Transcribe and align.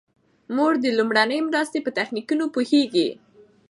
مور 0.55 0.73
د 0.83 0.85
لومړنۍ 0.97 1.39
مرستې 1.47 1.79
په 1.85 1.91
تخنیکونو 1.97 2.45
پوهیږي. 2.55 3.09